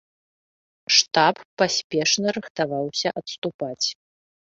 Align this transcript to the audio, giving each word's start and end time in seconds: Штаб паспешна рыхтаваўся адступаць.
Штаб 0.95 1.35
паспешна 1.63 2.27
рыхтаваўся 2.41 3.17
адступаць. 3.23 3.87